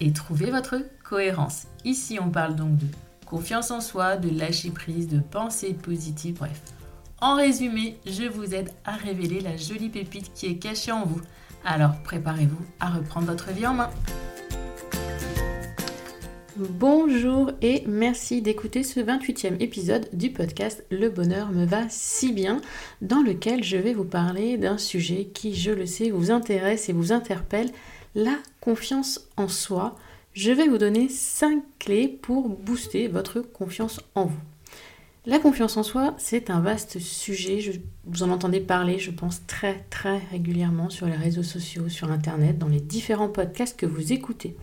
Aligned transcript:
et 0.00 0.12
trouver 0.12 0.50
votre 0.50 0.76
cohérence. 1.02 1.66
Ici, 1.84 2.18
on 2.20 2.30
parle 2.30 2.56
donc 2.56 2.76
de 2.76 2.86
confiance 3.26 3.70
en 3.70 3.80
soi, 3.80 4.16
de 4.16 4.30
lâcher 4.36 4.70
prise, 4.70 5.08
de 5.08 5.20
pensée 5.20 5.74
positive, 5.74 6.36
bref. 6.38 6.62
En 7.20 7.34
résumé, 7.34 7.98
je 8.06 8.24
vous 8.24 8.54
aide 8.54 8.70
à 8.84 8.92
révéler 8.92 9.40
la 9.40 9.56
jolie 9.56 9.88
pépite 9.88 10.32
qui 10.34 10.46
est 10.46 10.58
cachée 10.58 10.92
en 10.92 11.04
vous. 11.04 11.20
Alors 11.64 12.00
préparez-vous 12.04 12.64
à 12.80 12.90
reprendre 12.90 13.26
votre 13.26 13.50
vie 13.50 13.66
en 13.66 13.74
main. 13.74 13.90
Bonjour 16.56 17.52
et 17.62 17.84
merci 17.86 18.42
d'écouter 18.42 18.82
ce 18.82 18.98
28e 18.98 19.62
épisode 19.62 20.08
du 20.12 20.30
podcast 20.30 20.84
Le 20.90 21.08
bonheur 21.08 21.52
me 21.52 21.64
va 21.64 21.88
si 21.88 22.32
bien, 22.32 22.60
dans 23.00 23.22
lequel 23.22 23.62
je 23.62 23.76
vais 23.76 23.94
vous 23.94 24.04
parler 24.04 24.56
d'un 24.56 24.76
sujet 24.76 25.26
qui, 25.26 25.54
je 25.54 25.70
le 25.70 25.86
sais, 25.86 26.10
vous 26.10 26.32
intéresse 26.32 26.88
et 26.88 26.92
vous 26.92 27.12
interpelle, 27.12 27.70
la 28.16 28.36
confiance 28.68 29.26
en 29.38 29.48
soi. 29.48 29.96
Je 30.34 30.52
vais 30.52 30.68
vous 30.68 30.76
donner 30.76 31.08
5 31.08 31.62
clés 31.78 32.06
pour 32.06 32.50
booster 32.50 33.08
votre 33.08 33.40
confiance 33.40 33.98
en 34.14 34.26
vous. 34.26 34.40
La 35.24 35.38
confiance 35.38 35.78
en 35.78 35.82
soi, 35.82 36.14
c'est 36.18 36.50
un 36.50 36.60
vaste 36.60 36.98
sujet. 36.98 37.60
Je, 37.60 37.72
vous 38.04 38.22
en 38.24 38.28
entendez 38.28 38.60
parler, 38.60 38.98
je 38.98 39.10
pense, 39.10 39.40
très 39.46 39.86
très 39.88 40.18
régulièrement 40.30 40.90
sur 40.90 41.06
les 41.06 41.16
réseaux 41.16 41.42
sociaux, 41.42 41.88
sur 41.88 42.10
Internet, 42.10 42.58
dans 42.58 42.68
les 42.68 42.80
différents 42.80 43.30
podcasts 43.30 43.78
que 43.78 43.86
vous 43.86 44.12
écoutez. 44.12 44.54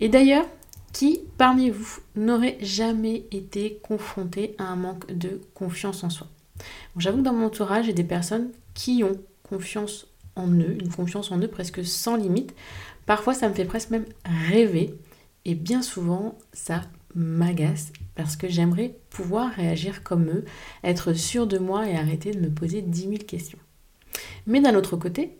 Et 0.00 0.10
d'ailleurs, 0.10 0.44
qui 0.92 1.22
parmi 1.38 1.70
vous 1.70 2.00
n'aurait 2.14 2.58
jamais 2.60 3.24
été 3.30 3.80
confronté 3.82 4.54
à 4.58 4.64
un 4.64 4.76
manque 4.76 5.10
de 5.10 5.40
confiance 5.54 6.04
en 6.04 6.10
soi? 6.10 6.26
J'avoue 6.98 7.18
que 7.18 7.22
dans 7.22 7.32
mon 7.32 7.46
entourage, 7.46 7.86
j'ai 7.86 7.94
des 7.94 8.04
personnes 8.04 8.50
qui 8.74 9.02
ont 9.02 9.18
confiance 9.48 10.08
en 10.36 10.48
eux, 10.48 10.76
une 10.78 10.90
confiance 10.90 11.30
en 11.32 11.38
eux 11.38 11.48
presque 11.48 11.84
sans 11.84 12.16
limite. 12.16 12.54
Parfois, 13.08 13.32
ça 13.32 13.48
me 13.48 13.54
fait 13.54 13.64
presque 13.64 13.88
même 13.88 14.04
rêver. 14.26 14.94
Et 15.46 15.54
bien 15.54 15.80
souvent, 15.80 16.36
ça 16.52 16.82
m'agace 17.14 17.90
parce 18.14 18.36
que 18.36 18.48
j'aimerais 18.48 18.96
pouvoir 19.08 19.50
réagir 19.50 20.02
comme 20.02 20.28
eux, 20.28 20.44
être 20.84 21.14
sûr 21.14 21.46
de 21.46 21.56
moi 21.56 21.88
et 21.88 21.96
arrêter 21.96 22.32
de 22.32 22.38
me 22.38 22.50
poser 22.50 22.82
10 22.82 23.00
000 23.00 23.14
questions. 23.26 23.58
Mais 24.46 24.60
d'un 24.60 24.74
autre 24.74 24.98
côté, 24.98 25.38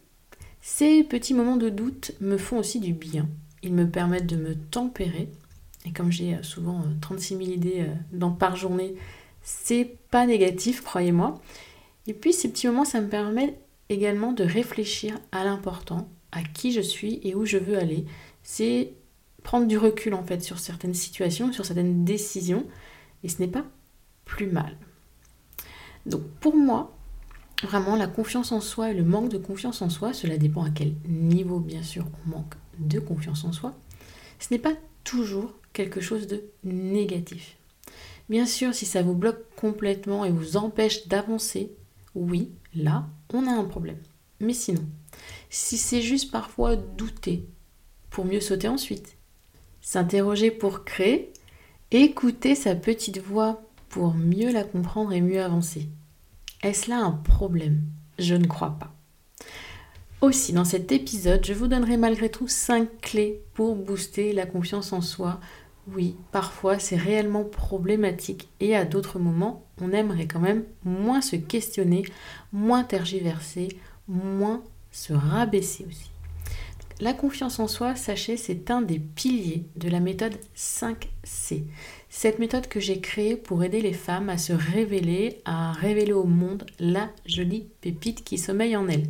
ces 0.63 1.05
petits 1.05 1.35
moments 1.35 1.59
de 1.59 1.69
doute 1.69 2.13
me 2.23 2.39
font 2.39 2.57
aussi 2.57 2.81
du 2.81 2.95
bien. 2.95 3.29
Ils 3.63 3.75
me 3.75 3.87
permettent 3.87 4.25
de 4.25 4.37
me 4.37 4.55
tempérer. 4.55 5.29
Et 5.85 5.93
comme 5.93 6.11
j'ai 6.11 6.43
souvent 6.43 6.83
36 7.03 7.35
euh, 7.35 7.39
000 7.39 7.51
idées 7.51 7.81
euh, 7.81 7.95
dans, 8.13 8.31
par 8.31 8.57
journée, 8.57 8.95
c'est 9.43 9.99
pas 10.11 10.25
négatif, 10.25 10.81
croyez-moi. 10.81 11.35
Et 12.07 12.15
puis 12.15 12.33
ces 12.33 12.49
petits 12.49 12.67
moments, 12.67 12.87
ça 12.87 13.03
me 13.03 13.09
permet 13.09 13.59
également 13.91 14.33
de 14.33 14.45
réfléchir 14.45 15.21
à 15.33 15.45
l'important, 15.45 16.09
à 16.33 16.43
qui 16.43 16.73
je 16.73 16.81
suis 16.81 17.21
et 17.23 17.35
où 17.35 17.45
je 17.45 17.59
veux 17.59 17.79
aller. 17.79 18.07
C'est 18.43 18.93
prendre 19.43 19.67
du 19.67 19.79
recul 19.79 20.15
en 20.15 20.23
fait 20.23 20.43
sur 20.43 20.59
certaines 20.59 20.95
situations, 20.95 21.53
sur 21.53 21.65
certaines 21.65 22.05
décisions, 22.05 22.67
et 23.23 23.29
ce 23.29 23.41
n'est 23.41 23.49
pas 23.49 23.65
plus 24.25 24.47
mal. 24.47 24.77
Donc 26.07 26.23
pour 26.41 26.57
moi, 26.57 26.97
vraiment 27.63 27.97
la 27.97 28.07
confiance 28.07 28.53
en 28.53 28.61
soi 28.61 28.91
et 28.91 28.95
le 28.95 29.05
manque 29.05 29.31
de 29.31 29.39
confiance 29.39 29.83
en 29.83 29.91
soi, 29.91 30.13
cela 30.13 30.39
dépend 30.39 30.65
à 30.65 30.71
quel 30.71 30.95
niveau 31.07 31.61
bien 31.61 31.83
sûr 31.83 32.07
on 32.27 32.31
manque 32.31 32.55
de 32.79 33.01
confiance 33.01 33.45
en 33.45 33.53
soi, 33.53 33.75
ce 34.39 34.53
n'est 34.53 34.61
pas 34.61 34.75
toujours 35.05 35.53
quelque 35.73 36.01
chose 36.01 36.27
de 36.27 36.45
négatif. 36.65 37.57
Bien 38.29 38.47
sûr, 38.47 38.75
si 38.75 38.85
ça 38.85 39.03
vous 39.03 39.15
bloque 39.15 39.43
complètement 39.57 40.25
et 40.25 40.31
vous 40.31 40.57
empêche 40.57 41.09
d'avancer, 41.09 41.73
oui, 42.15 42.51
là, 42.75 43.07
on 43.33 43.47
a 43.47 43.51
un 43.51 43.65
problème. 43.65 43.99
Mais 44.41 44.53
sinon, 44.53 44.85
si 45.51 45.77
c'est 45.77 46.03
juste 46.03 46.31
parfois 46.31 46.77
douter 46.77 47.47
pour 48.11 48.25
mieux 48.25 48.41
sauter 48.41 48.69
ensuite, 48.69 49.17
s'interroger 49.81 50.51
pour 50.51 50.85
créer, 50.85 51.33
écouter 51.91 52.55
sa 52.55 52.75
petite 52.75 53.19
voix 53.19 53.63
pour 53.89 54.15
mieux 54.15 54.53
la 54.53 54.65
comprendre 54.65 55.13
et 55.13 55.21
mieux 55.21 55.43
avancer. 55.43 55.89
Est-ce 56.63 56.91
là 56.91 56.99
un 56.99 57.13
problème? 57.13 57.83
Je 58.19 58.35
ne 58.35 58.47
crois 58.47 58.77
pas. 58.79 58.93
Aussi, 60.21 60.53
dans 60.53 60.65
cet 60.65 60.91
épisode, 60.91 61.47
je 61.47 61.53
vous 61.53 61.69
donnerai 61.69 61.97
malgré 61.97 62.29
tout 62.29 62.49
5 62.49 63.01
clés 63.01 63.41
pour 63.55 63.77
booster 63.77 64.33
la 64.33 64.47
confiance 64.47 64.93
en 64.93 65.01
soi. 65.01 65.41
Oui, 65.95 66.17
parfois 66.33 66.79
c'est 66.79 66.97
réellement 66.97 67.45
problématique 67.45 68.49
et 68.61 68.75
à 68.75 68.85
d'autres 68.85 69.19
moments, 69.19 69.65
on 69.81 69.93
aimerait 69.93 70.27
quand 70.27 70.41
même 70.41 70.65
moins 70.85 71.21
se 71.21 71.37
questionner, 71.37 72.05
moins 72.53 72.83
tergiverser, 72.83 73.69
moins 74.09 74.63
se 74.91 75.13
rabaisser 75.13 75.87
aussi. 75.89 76.11
La 77.01 77.13
confiance 77.13 77.61
en 77.61 77.69
soi, 77.69 77.95
sachez, 77.95 78.37
c'est 78.37 78.73
un 78.73 78.83
des 78.83 78.99
piliers 78.99 79.65
de 79.77 79.89
la 79.89 80.01
méthode 80.01 80.35
5C. 80.57 81.63
Cette 82.09 82.41
méthode 82.41 82.67
que 82.67 82.81
j'ai 82.81 83.01
créée 83.01 83.37
pour 83.37 83.63
aider 83.63 83.81
les 83.81 83.93
femmes 83.93 84.29
à 84.29 84.37
se 84.37 84.53
révéler, 84.53 85.41
à 85.45 85.71
révéler 85.71 86.13
au 86.13 86.25
monde 86.25 86.67
la 86.81 87.09
jolie 87.25 87.69
pépite 87.81 88.25
qui 88.25 88.37
sommeille 88.37 88.77
en 88.77 88.89
elles. 88.89 89.07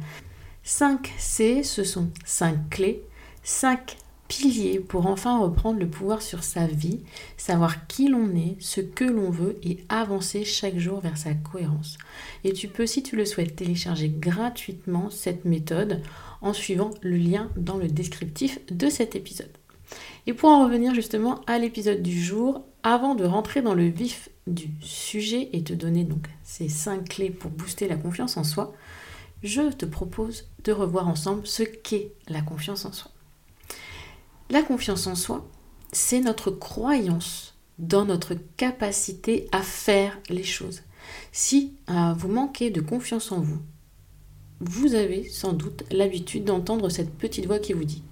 5C, 0.67 1.65
ce 1.65 1.83
sont 1.83 2.11
5 2.27 2.69
clés, 2.69 3.03
5 3.43 3.97
piliers 4.29 4.79
pour 4.79 5.07
enfin 5.07 5.39
reprendre 5.39 5.81
le 5.81 5.89
pouvoir 5.89 6.23
sur 6.23 6.45
sa 6.45 6.67
vie, 6.67 7.01
savoir 7.37 7.87
qui 7.87 8.09
l'on 8.09 8.37
est, 8.37 8.57
ce 8.61 8.81
que 8.81 9.05
l'on 9.05 9.31
veut 9.31 9.59
et 9.63 9.79
avancer 9.89 10.45
chaque 10.45 10.79
jour 10.79 11.01
vers 11.01 11.17
sa 11.17 11.35
cohérence. 11.35 11.99
Et 12.45 12.53
tu 12.53 12.69
peux, 12.69 12.87
si 12.87 13.03
tu 13.03 13.17
le 13.17 13.25
souhaites, 13.25 13.57
télécharger 13.57 14.11
gratuitement 14.11 15.11
cette 15.11 15.45
méthode 15.45 16.03
en 16.41 16.53
suivant 16.53 16.91
le 17.01 17.17
lien 17.17 17.51
dans 17.57 17.79
le 17.79 17.89
descriptif 17.89 18.61
de 18.71 18.89
cet 18.89 19.17
épisode. 19.17 19.51
Et 20.27 20.35
pour 20.35 20.51
en 20.51 20.65
revenir 20.65 20.95
justement 20.95 21.41
à 21.47 21.59
l'épisode 21.59 22.03
du 22.03 22.23
jour, 22.23 22.65
avant 22.83 23.15
de 23.15 23.25
rentrer 23.25 23.63
dans 23.63 23.75
le 23.75 23.89
vif 23.89 24.29
du 24.47 24.69
sujet 24.81 25.49
et 25.53 25.65
te 25.65 25.73
donner 25.73 26.05
donc 26.05 26.27
ces 26.43 26.69
5 26.69 27.09
clés 27.09 27.31
pour 27.31 27.51
booster 27.51 27.89
la 27.89 27.97
confiance 27.97 28.37
en 28.37 28.45
soi, 28.45 28.75
je 29.43 29.63
te 29.73 29.87
propose 29.87 30.49
de 30.65 30.73
revoir 30.73 31.09
ensemble 31.09 31.47
ce 31.47 31.63
qu'est 31.63 32.13
la 32.29 32.43
confiance 32.43 32.85
en 32.85 32.93
soi. 32.93 33.11
La 34.51 34.63
confiance 34.63 35.07
en 35.07 35.15
soi, 35.15 35.47
c'est 35.93 36.21
notre 36.21 36.51
croyance 36.51 37.55
dans 37.79 38.05
notre 38.05 38.35
capacité 38.57 39.49
à 39.53 39.63
faire 39.63 40.19
les 40.29 40.43
choses. 40.43 40.83
Si 41.33 41.77
euh, 41.91 42.13
vous 42.15 42.29
manquez 42.29 42.71
de 42.71 42.81
confiance 42.81 43.31
en 43.31 43.41
vous, 43.41 43.61
vous 44.61 44.95
avez 44.95 45.29
sans 45.29 45.53
doute 45.53 45.85
l'habitude 45.91 46.45
d'entendre 46.45 46.89
cette 46.89 47.15
petite 47.15 47.47
voix 47.47 47.59
qui 47.59 47.75
vous 47.75 47.85
dit 47.85 48.03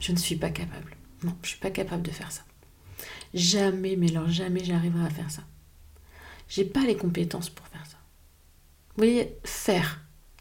Je 0.00 0.12
ne 0.12 0.16
suis 0.16 0.36
pas 0.36 0.50
capable. 0.50 0.96
Non, 1.22 1.32
je 1.42 1.46
ne 1.46 1.50
suis 1.50 1.60
pas 1.60 1.70
capable 1.70 2.02
de 2.02 2.10
faire 2.10 2.32
ça. 2.32 2.42
Jamais, 3.34 3.96
mais 3.96 4.10
alors 4.10 4.28
jamais 4.28 4.64
j'arriverai 4.64 5.06
à 5.06 5.10
faire 5.10 5.30
ça. 5.30 5.42
J'ai 6.48 6.64
pas 6.64 6.84
les 6.84 6.96
compétences 6.96 7.50
pour 7.50 7.66
faire 7.68 7.86
ça. 7.86 7.98
Vous 8.96 9.04
voyez, 9.04 9.36
faire, 9.44 10.00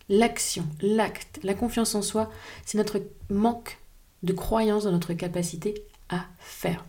l'action, 0.09 0.65
l'acte, 0.81 1.39
la 1.43 1.53
confiance 1.53 1.95
en 1.95 2.01
soi, 2.01 2.31
c'est 2.65 2.77
notre 2.77 3.01
manque 3.29 3.77
de 4.23 4.33
croyance 4.33 4.83
dans 4.83 4.91
notre 4.91 5.13
capacité 5.13 5.83
à 6.09 6.25
faire. 6.39 6.85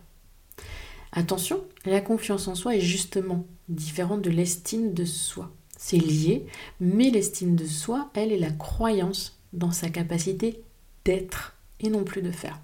Attention, 1.11 1.63
la 1.85 2.01
confiance 2.01 2.47
en 2.47 2.55
soi 2.55 2.75
est 2.75 2.81
justement 2.81 3.45
différente 3.67 4.21
de 4.21 4.29
l'estime 4.29 4.93
de 4.93 5.05
soi 5.05 5.51
c'est 5.81 5.97
lié, 5.97 6.45
mais 6.81 7.09
l'estime 7.09 7.55
de 7.55 7.65
soi, 7.65 8.11
elle, 8.13 8.33
est 8.33 8.37
la 8.37 8.51
croyance 8.51 9.39
dans 9.53 9.71
sa 9.71 9.89
capacité 9.89 10.61
d'être 11.05 11.55
et 11.79 11.89
non 11.89 12.03
plus 12.03 12.21
de 12.21 12.31
faire. 12.31 12.59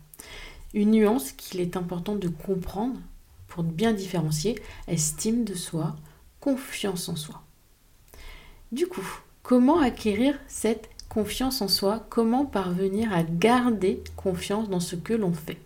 Une 0.73 0.91
nuance 0.91 1.31
qu'il 1.31 1.61
est 1.61 1.77
important 1.77 2.15
de 2.15 2.27
comprendre 2.27 2.99
pour 3.47 3.63
bien 3.63 3.93
différencier 3.93 4.61
estime 4.89 5.45
de 5.45 5.53
soi, 5.53 5.95
confiance 6.41 7.07
en 7.07 7.15
soi. 7.15 7.41
Du 8.73 8.85
coup, 8.85 9.07
comment 9.43 9.79
acquérir 9.79 10.37
cette 10.49 10.89
confiance 11.09 11.61
en 11.61 11.67
soi 11.67 12.05
Comment 12.09 12.45
parvenir 12.45 13.13
à 13.13 13.23
garder 13.23 14.03
confiance 14.15 14.69
dans 14.69 14.79
ce 14.79 14.95
que 14.95 15.13
l'on 15.13 15.33
fait? 15.33 15.57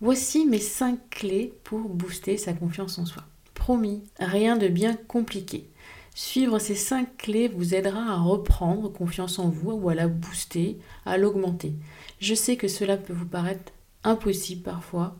Voici 0.00 0.46
mes 0.46 0.58
5 0.58 0.98
clés 1.10 1.54
pour 1.64 1.80
booster 1.88 2.36
sa 2.36 2.52
confiance 2.52 2.98
en 2.98 3.06
soi. 3.06 3.24
Promis, 3.54 4.02
rien 4.18 4.56
de 4.56 4.68
bien 4.68 4.94
compliqué. 4.94 5.66
Suivre 6.14 6.60
ces 6.60 6.76
cinq 6.76 7.16
clés 7.16 7.48
vous 7.48 7.74
aidera 7.74 8.12
à 8.12 8.18
reprendre 8.18 8.92
confiance 8.92 9.40
en 9.40 9.48
vous 9.48 9.72
ou 9.72 9.88
à 9.88 9.94
la 9.94 10.06
booster, 10.06 10.78
à 11.04 11.18
l'augmenter. 11.18 11.72
Je 12.20 12.34
sais 12.34 12.56
que 12.56 12.68
cela 12.68 12.96
peut 12.96 13.12
vous 13.12 13.26
paraître 13.26 13.72
impossible 14.04 14.62
parfois, 14.62 15.16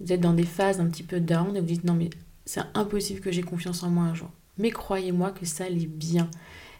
Vous 0.00 0.12
êtes 0.12 0.20
dans 0.20 0.32
des 0.32 0.46
phases 0.46 0.80
un 0.80 0.86
petit 0.86 1.02
peu 1.02 1.20
down 1.20 1.54
et 1.54 1.60
vous 1.60 1.66
dites 1.66 1.84
non 1.84 1.94
mais 1.94 2.08
c'est 2.46 2.62
impossible 2.74 3.20
que 3.20 3.32
j'ai 3.32 3.42
confiance 3.42 3.82
en 3.82 3.90
moi 3.90 4.04
un 4.04 4.14
jour. 4.14 4.30
Mais 4.56 4.70
croyez-moi 4.70 5.32
que 5.32 5.44
ça 5.44 5.68
l'est 5.68 5.86
bien. 5.86 6.30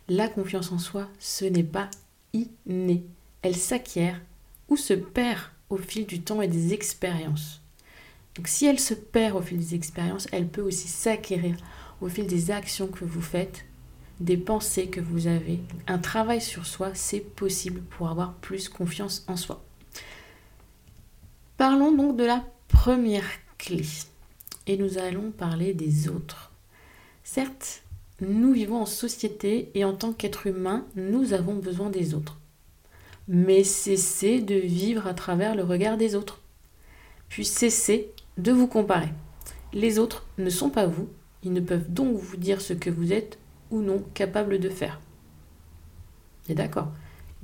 La 0.08 0.28
confiance 0.28 0.72
en 0.72 0.78
soi, 0.78 1.06
ce 1.19 1.44
n'est 1.44 1.62
pas 1.62 1.90
inné. 2.32 3.05
Elle 3.43 3.56
s'acquiert 3.56 4.20
ou 4.69 4.76
se 4.76 4.94
perd 4.94 5.40
au 5.69 5.76
fil 5.76 6.06
du 6.06 6.22
temps 6.22 6.40
et 6.40 6.49
des 6.49 6.72
expériences. 6.72 7.60
Donc 8.34 8.49
si 8.49 8.64
elle 8.64 8.81
se 8.81 8.94
perd 8.94 9.37
au 9.37 9.43
fil 9.43 9.58
des 9.58 9.75
expériences, 9.75 10.26
elle 10.32 10.49
peut 10.49 10.62
aussi 10.62 10.88
s'acquérir 10.88 11.56
au 12.00 12.08
fil 12.08 12.26
des 12.26 12.50
actions 12.50 12.87
que 12.87 13.05
vous 13.05 13.20
faites, 13.20 13.66
des 14.20 14.38
pensées 14.38 14.88
que 14.88 15.00
vous 15.00 15.26
avez. 15.26 15.60
Un 15.87 15.99
travail 15.99 16.40
sur 16.40 16.64
soi, 16.64 16.93
c'est 16.94 17.20
possible 17.20 17.82
pour 17.82 18.08
avoir 18.08 18.34
plus 18.34 18.69
confiance 18.69 19.25
en 19.28 19.37
soi. 19.37 19.62
Parlons 21.58 21.93
donc 21.93 22.16
de 22.16 22.25
la 22.25 22.44
première 22.69 23.28
clé. 23.58 23.84
Et 24.66 24.76
nous 24.76 24.96
allons 24.96 25.32
parler 25.32 25.75
des 25.75 26.08
autres. 26.08 26.52
Certes, 27.25 27.82
nous 28.20 28.53
vivons 28.53 28.82
en 28.82 28.87
société 28.87 29.70
et 29.75 29.85
en 29.85 29.94
tant 29.94 30.12
qu'être 30.12 30.47
humain, 30.47 30.85
nous 30.97 31.32
avons 31.32 31.55
besoin 31.55 31.91
des 31.91 32.15
autres. 32.15 32.38
Mais 33.29 33.62
cessez 33.62 34.41
de 34.41 34.55
vivre 34.55 35.06
à 35.06 35.15
travers 35.15 35.55
le 35.55 35.62
regard 35.62 35.97
des 35.97 36.15
autres. 36.15 36.41
Puis 37.29 37.44
cessez 37.44 38.11
de 38.37 38.53
vous 38.53 38.67
comparer. 38.67 39.11
Les 39.73 39.99
autres 39.99 40.26
ne 40.38 40.50
sont 40.50 40.70
pas 40.70 40.87
vous, 40.87 41.09
ils 41.43 41.53
ne 41.53 41.61
peuvent 41.61 41.93
donc 41.93 42.17
vous 42.17 42.37
dire 42.37 42.61
ce 42.61 42.73
que 42.73 42.91
vous 42.91 43.12
êtes 43.12 43.38
ou 43.70 43.82
non 43.82 44.03
capable 44.15 44.59
de 44.59 44.70
faire. 44.70 45.00
Et 46.49 46.55
d'accord? 46.55 46.88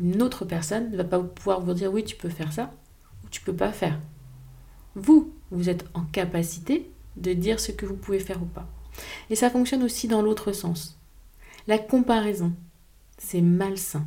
Une 0.01 0.23
autre 0.23 0.45
personne 0.45 0.91
ne 0.91 0.97
va 0.97 1.05
pas 1.05 1.21
pouvoir 1.21 1.61
vous 1.61 1.75
dire 1.75 1.93
oui, 1.93 2.03
tu 2.03 2.17
peux 2.17 2.31
faire 2.31 2.53
ça 2.53 2.73
ou 3.25 3.29
tu 3.29 3.43
peux 3.43 3.55
pas 3.55 3.73
faire. 3.73 4.01
Vous, 4.97 5.33
vous 5.51 5.69
êtes 5.69 5.85
en 5.95 6.03
capacité 6.03 6.91
de 7.17 7.33
dire 7.33 7.61
ce 7.61 7.71
que 7.71 7.87
vous 7.87 7.97
pouvez 7.97 8.19
faire 8.19 8.43
ou 8.43 8.47
pas. 8.47 8.67
Et 9.31 9.37
ça 9.37 9.51
fonctionne 9.51 9.83
aussi 9.83 10.09
dans 10.09 10.23
l'autre 10.23 10.53
sens. 10.53 10.99
La 11.67 11.79
comparaison, 11.79 12.53
c'est 13.19 13.41
malsain. 13.41 14.05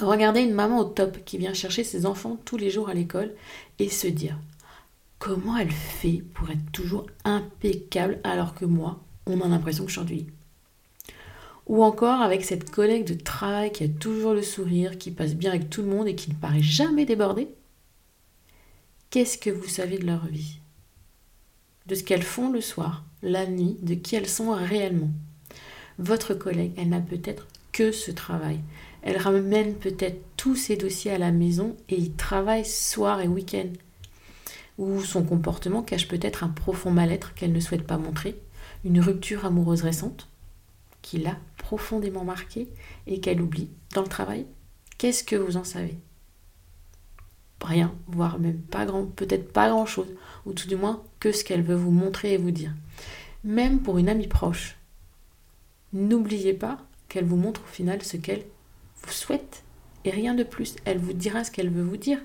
Regardez 0.00 0.40
une 0.40 0.54
maman 0.54 0.80
au 0.80 0.84
top 0.84 1.24
qui 1.24 1.38
vient 1.38 1.54
chercher 1.54 1.84
ses 1.84 2.06
enfants 2.06 2.36
tous 2.44 2.56
les 2.56 2.70
jours 2.70 2.88
à 2.88 2.94
l'école 2.94 3.32
et 3.78 3.88
se 3.88 4.06
dire 4.06 4.38
comment 5.18 5.56
elle 5.56 5.70
fait 5.70 6.22
pour 6.34 6.50
être 6.50 6.72
toujours 6.72 7.06
impeccable 7.24 8.20
alors 8.24 8.54
que 8.54 8.64
moi, 8.64 9.00
on 9.26 9.40
a 9.40 9.48
l'impression 9.48 9.84
que 9.84 9.90
je 9.90 10.00
suis 10.00 10.26
Ou 11.66 11.82
encore 11.82 12.20
avec 12.20 12.44
cette 12.44 12.70
collègue 12.70 13.06
de 13.06 13.14
travail 13.14 13.72
qui 13.72 13.84
a 13.84 13.88
toujours 13.88 14.34
le 14.34 14.42
sourire, 14.42 14.98
qui 14.98 15.10
passe 15.10 15.34
bien 15.34 15.50
avec 15.50 15.70
tout 15.70 15.82
le 15.82 15.88
monde 15.88 16.08
et 16.08 16.14
qui 16.14 16.30
ne 16.30 16.36
paraît 16.36 16.62
jamais 16.62 17.06
débordée. 17.06 17.48
Qu'est-ce 19.10 19.38
que 19.38 19.50
vous 19.50 19.68
savez 19.68 19.98
de 19.98 20.06
leur 20.06 20.26
vie? 20.26 20.58
De 21.86 21.94
ce 21.94 22.02
qu'elles 22.02 22.22
font 22.22 22.50
le 22.50 22.60
soir, 22.60 23.04
la 23.22 23.46
nuit, 23.46 23.76
de 23.82 23.94
qui 23.94 24.16
elles 24.16 24.28
sont 24.28 24.52
réellement 24.52 25.10
Votre 25.98 26.34
collègue, 26.34 26.72
elle 26.76 26.88
n'a 26.88 27.00
peut-être 27.00 27.46
que 27.72 27.92
ce 27.92 28.10
travail. 28.10 28.60
Elle 29.02 29.18
ramène 29.18 29.74
peut-être 29.74 30.20
tous 30.36 30.56
ses 30.56 30.76
dossiers 30.76 31.10
à 31.10 31.18
la 31.18 31.32
maison 31.32 31.76
et 31.88 31.96
y 31.96 32.10
travaille 32.10 32.64
soir 32.64 33.20
et 33.20 33.28
week-end 33.28 33.68
ou 34.78 35.02
son 35.02 35.22
comportement 35.24 35.82
cache 35.82 36.08
peut-être 36.08 36.44
un 36.44 36.48
profond 36.48 36.90
mal-être 36.90 37.34
qu'elle 37.34 37.52
ne 37.52 37.60
souhaite 37.60 37.86
pas 37.86 37.98
montrer, 37.98 38.36
une 38.84 39.00
rupture 39.00 39.44
amoureuse 39.44 39.82
récente 39.82 40.28
qui 41.02 41.18
l'a 41.18 41.36
profondément 41.58 42.24
marquée 42.24 42.68
et 43.06 43.20
qu'elle 43.20 43.40
oublie 43.40 43.68
dans 43.94 44.02
le 44.02 44.08
travail. 44.08 44.46
Qu'est-ce 44.98 45.24
que 45.24 45.36
vous 45.36 45.56
en 45.56 45.64
savez? 45.64 45.98
Rien, 47.60 47.94
voire 48.08 48.38
même 48.38 48.60
pas 48.60 48.84
grand, 48.84 49.06
peut-être 49.06 49.50
pas 49.50 49.70
grand-chose, 49.70 50.08
ou 50.44 50.52
tout 50.52 50.68
du 50.68 50.76
moins 50.76 51.02
que 51.18 51.32
ce 51.32 51.44
qu'elle 51.44 51.62
veut 51.62 51.74
vous 51.74 51.90
montrer 51.90 52.34
et 52.34 52.36
vous 52.36 52.50
dire. 52.50 52.74
Même 53.42 53.80
pour 53.80 53.96
une 53.96 54.10
amie 54.10 54.28
proche, 54.28 54.76
n'oubliez 55.94 56.52
pas 56.52 56.78
qu'elle 57.08 57.24
vous 57.24 57.36
montre 57.36 57.62
au 57.62 57.72
final 57.72 58.02
ce 58.02 58.18
qu'elle 58.18 58.44
vous 59.02 59.12
souhaite 59.12 59.62
et 60.04 60.10
rien 60.10 60.34
de 60.34 60.42
plus. 60.42 60.76
Elle 60.84 60.98
vous 60.98 61.14
dira 61.14 61.44
ce 61.44 61.50
qu'elle 61.50 61.70
veut 61.70 61.82
vous 61.82 61.96
dire. 61.96 62.18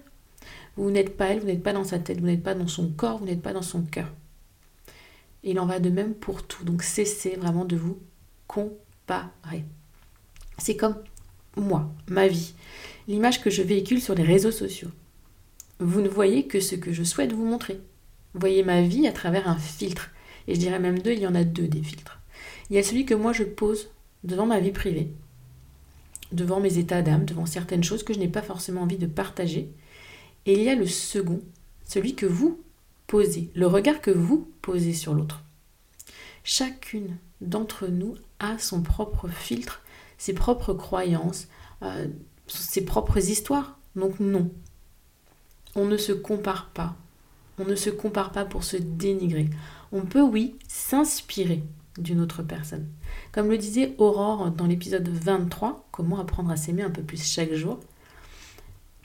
Vous 0.76 0.92
n'êtes 0.92 1.16
pas 1.16 1.28
elle, 1.28 1.40
vous 1.40 1.48
n'êtes 1.48 1.64
pas 1.64 1.74
dans 1.74 1.84
sa 1.84 2.00
tête, 2.00 2.20
vous 2.20 2.26
n'êtes 2.26 2.44
pas 2.44 2.56
dans 2.56 2.68
son 2.68 2.90
corps, 2.90 3.20
vous 3.20 3.26
n'êtes 3.26 3.42
pas 3.42 3.54
dans 3.54 3.62
son 3.62 3.82
cœur. 3.84 4.12
il 5.44 5.60
en 5.60 5.66
va 5.66 5.80
de 5.80 5.90
même 5.90 6.14
pour 6.14 6.44
tout. 6.44 6.64
Donc 6.66 6.84
cessez 6.84 7.36
vraiment 7.38 7.66
de 7.66 7.78
vous 7.78 7.98
comparer. 8.48 9.64
C'est 10.58 10.76
comme 10.76 10.98
moi, 11.56 11.90
ma 12.08 12.28
vie, 12.28 12.54
l'image 13.08 13.42
que 13.42 13.50
je 13.50 13.62
véhicule 13.62 14.02
sur 14.02 14.16
les 14.16 14.24
réseaux 14.24 14.52
sociaux. 14.52 14.90
Vous 15.80 16.02
ne 16.02 16.10
voyez 16.10 16.48
que 16.48 16.60
ce 16.60 16.76
que 16.76 16.92
je 16.92 17.04
souhaite 17.04 17.34
vous 17.34 17.46
montrer. 17.46 17.80
Voyez 18.34 18.64
ma 18.64 18.82
vie 18.82 19.08
à 19.08 19.12
travers 19.12 19.48
un 19.48 19.58
filtre. 19.58 20.12
Et 20.48 20.56
je 20.56 20.60
dirais 20.60 20.80
même 20.80 21.00
deux, 21.00 21.14
il 21.14 21.20
y 21.20 21.28
en 21.28 21.36
a 21.36 21.44
deux 21.44 21.68
des 21.68 21.82
filtres. 21.82 22.20
Il 22.70 22.76
y 22.76 22.80
a 22.80 22.84
celui 22.84 23.06
que 23.06 23.14
moi 23.14 23.34
je 23.34 23.44
pose 23.44 23.90
devant 24.24 24.46
ma 24.46 24.60
vie 24.60 24.72
privée, 24.72 25.14
devant 26.32 26.60
mes 26.60 26.78
états 26.78 27.02
d'âme, 27.02 27.26
devant 27.26 27.46
certaines 27.46 27.84
choses 27.84 28.04
que 28.04 28.14
je 28.14 28.20
n'ai 28.20 28.28
pas 28.28 28.42
forcément 28.42 28.82
envie 28.82 28.98
de 28.98 29.08
partager, 29.08 29.72
et 30.46 30.54
il 30.54 30.64
y 30.64 30.70
a 30.70 30.76
le 30.76 30.88
second, 30.88 31.42
celui 31.86 32.16
que 32.16 32.26
vous 32.26 32.62
posez, 33.08 33.50
le 33.56 33.68
regard 33.68 34.02
que 34.02 34.12
vous 34.12 34.52
posez 34.62 34.94
sur 34.94 35.14
l'autre. 35.14 35.44
Chacune 36.44 37.18
d'entre 37.42 37.88
nous 37.88 38.16
a 38.40 38.58
son 38.58 38.82
propre 38.82 39.28
filtre, 39.28 39.82
ses 40.18 40.34
propres 40.34 40.74
croyances, 40.74 41.48
euh, 41.82 42.08
ses 42.48 42.86
propres 42.86 43.30
histoires. 43.30 43.80
Donc 43.96 44.20
non, 44.20 44.52
on 45.76 45.86
ne 45.86 45.98
se 45.98 46.12
compare 46.12 46.70
pas. 46.70 46.96
On 47.58 47.66
ne 47.66 47.76
se 47.76 47.90
compare 47.90 48.32
pas 48.32 48.46
pour 48.46 48.64
se 48.64 48.78
dénigrer. 48.78 49.50
On 49.92 50.02
peut, 50.02 50.22
oui, 50.22 50.56
s'inspirer 50.68 51.64
d'une 51.98 52.22
autre 52.22 52.44
personne. 52.44 52.88
Comme 53.32 53.50
le 53.50 53.58
disait 53.58 53.96
Aurore 53.98 54.52
dans 54.52 54.68
l'épisode 54.68 55.08
23, 55.08 55.88
comment 55.92 56.20
apprendre 56.20 56.52
à 56.52 56.58
s'aimer 56.58 56.84
un 56.84 56.90
peu 56.90 57.02
plus 57.02 57.24
chaque 57.24 57.54
jour, 57.54 57.80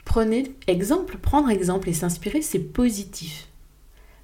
Prenez 0.05 0.55
exemple, 0.67 1.17
prendre 1.17 1.49
exemple 1.49 1.89
et 1.89 1.93
s'inspirer, 1.93 2.41
c'est 2.41 2.59
positif. 2.59 3.49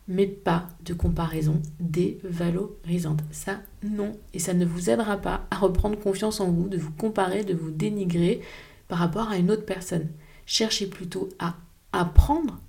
Mais 0.08 0.28
pas 0.28 0.70
de 0.86 0.94
comparaison 0.94 1.62
dévalorisante. 1.80 3.22
Ça, 3.32 3.60
non. 3.84 4.18
Et 4.34 4.40
ça 4.40 4.54
ne 4.54 4.66
vous 4.66 4.90
aidera 4.90 5.18
pas 5.18 5.48
à 5.52 5.58
reprendre 5.58 6.00
confiance 6.00 6.40
en 6.40 6.50
vous, 6.50 6.70
de 6.70 6.78
vous 6.78 6.92
comparer, 6.92 7.44
de 7.44 7.54
vous 7.54 7.72
dénigrer 7.72 8.42
par 8.88 9.00
rapport 9.00 9.30
à 9.30 9.38
une 9.38 9.52
autre 9.52 9.66
personne. 9.66 10.08
Cherchez 10.46 10.88
plutôt 10.88 11.30
à 11.40 11.56
apprendre, 11.94 12.60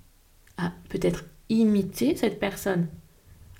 à 0.57 0.71
peut-être 0.89 1.25
imiter 1.49 2.15
cette 2.15 2.39
personne, 2.39 2.87